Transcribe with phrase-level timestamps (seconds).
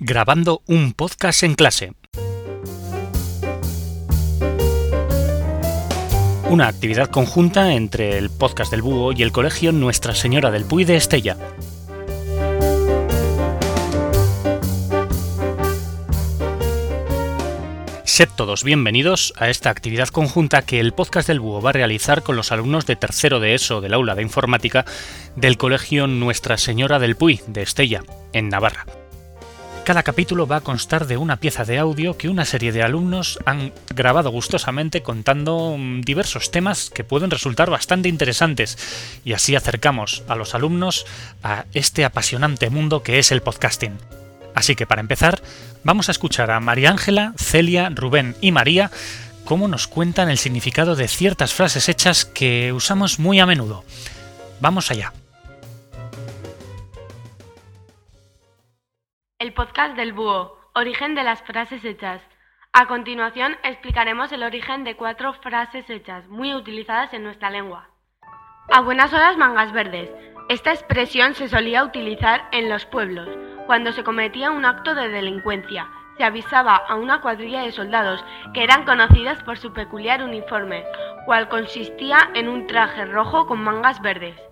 [0.00, 1.92] grabando un podcast en clase.
[6.48, 10.84] Una actividad conjunta entre el podcast del Búho y el colegio Nuestra Señora del Puy
[10.84, 11.36] de Estella.
[18.04, 22.22] Sed todos bienvenidos a esta actividad conjunta que el podcast del Búho va a realizar
[22.22, 24.86] con los alumnos de tercero de ESO del aula de informática
[25.36, 28.86] del colegio Nuestra Señora del Puy de Estella, en Navarra.
[29.90, 33.40] Cada capítulo va a constar de una pieza de audio que una serie de alumnos
[33.44, 38.78] han grabado gustosamente contando mm, diversos temas que pueden resultar bastante interesantes
[39.24, 41.06] y así acercamos a los alumnos
[41.42, 43.98] a este apasionante mundo que es el podcasting.
[44.54, 45.42] Así que para empezar,
[45.82, 48.92] vamos a escuchar a María Ángela, Celia, Rubén y María
[49.44, 53.84] cómo nos cuentan el significado de ciertas frases hechas que usamos muy a menudo.
[54.60, 55.12] Vamos allá.
[59.40, 62.20] El podcast del búho, origen de las frases hechas.
[62.74, 67.88] A continuación explicaremos el origen de cuatro frases hechas muy utilizadas en nuestra lengua.
[68.70, 70.10] A buenas horas mangas verdes.
[70.50, 73.30] Esta expresión se solía utilizar en los pueblos
[73.64, 75.88] cuando se cometía un acto de delincuencia.
[76.18, 80.84] Se avisaba a una cuadrilla de soldados que eran conocidas por su peculiar uniforme,
[81.24, 84.49] cual consistía en un traje rojo con mangas verdes.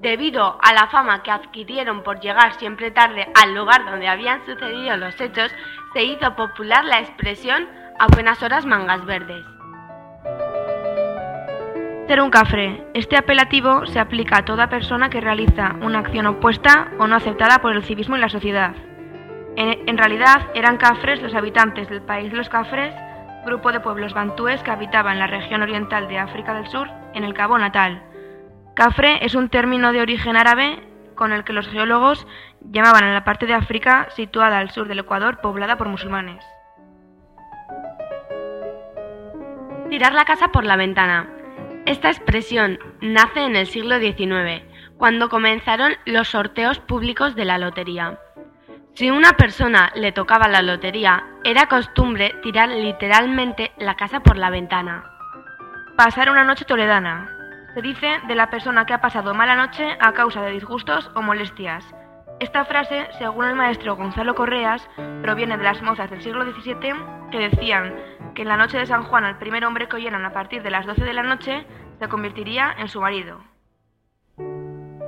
[0.00, 4.96] Debido a la fama que adquirieron por llegar siempre tarde al lugar donde habían sucedido
[4.96, 5.54] los hechos,
[5.92, 9.44] se hizo popular la expresión a buenas horas mangas verdes.
[12.08, 12.82] Ser un cafre.
[12.94, 17.58] Este apelativo se aplica a toda persona que realiza una acción opuesta o no aceptada
[17.58, 18.74] por el civismo y la sociedad.
[19.56, 22.94] En, en realidad eran cafres los habitantes del país los cafres,
[23.44, 27.34] grupo de pueblos bantúes que habitaban la región oriental de África del Sur, en el
[27.34, 28.02] Cabo Natal,
[28.74, 30.80] Cafre es un término de origen árabe
[31.14, 32.26] con el que los geólogos
[32.70, 36.42] llamaban a la parte de África situada al sur del Ecuador poblada por musulmanes.
[39.90, 41.28] Tirar la casa por la ventana.
[41.84, 44.62] Esta expresión nace en el siglo XIX,
[44.96, 48.18] cuando comenzaron los sorteos públicos de la lotería.
[48.94, 54.50] Si una persona le tocaba la lotería, era costumbre tirar literalmente la casa por la
[54.50, 55.04] ventana.
[55.96, 57.39] Pasar una noche toledana.
[57.74, 61.22] Se dice de la persona que ha pasado mala noche a causa de disgustos o
[61.22, 61.84] molestias.
[62.40, 64.88] Esta frase, según el maestro Gonzalo Correas,
[65.22, 67.94] proviene de las mozas del siglo XVII que decían
[68.34, 70.70] que en la noche de San Juan al primer hombre que oyeran a partir de
[70.70, 71.64] las 12 de la noche
[71.98, 73.40] se convertiría en su marido.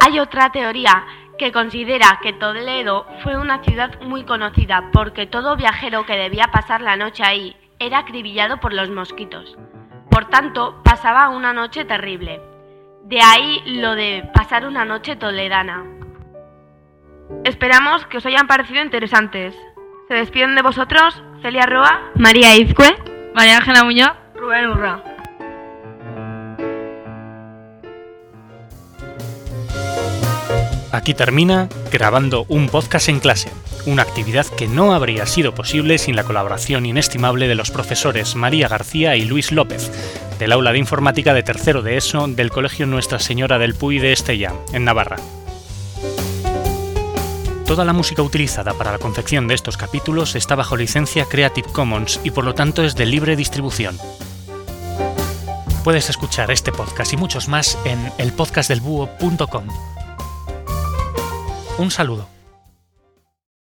[0.00, 1.04] Hay otra teoría
[1.38, 6.80] que considera que Toledo fue una ciudad muy conocida porque todo viajero que debía pasar
[6.80, 9.56] la noche ahí era acribillado por los mosquitos.
[10.10, 12.40] Por tanto, pasaba una noche terrible.
[13.04, 15.84] De ahí lo de pasar una noche toledana.
[17.44, 19.54] Esperamos que os hayan parecido interesantes.
[20.08, 22.96] Se despiden de vosotros Celia Roa, María Izcue,
[23.34, 25.02] María Ángela Muñoz, Rubén Urra.
[30.90, 33.50] Aquí termina grabando un podcast en clase,
[33.88, 38.68] una actividad que no habría sido posible sin la colaboración inestimable de los profesores María
[38.68, 39.90] García y Luis López,
[40.38, 44.12] del aula de informática de tercero de ESO del Colegio Nuestra Señora del Puy de
[44.12, 45.16] Estella, en Navarra.
[47.66, 52.20] Toda la música utilizada para la confección de estos capítulos está bajo licencia Creative Commons
[52.24, 53.98] y por lo tanto es de libre distribución.
[55.82, 59.66] Puedes escuchar este podcast y muchos más en elpodcastdelbúho.com.
[61.78, 62.37] Un saludo.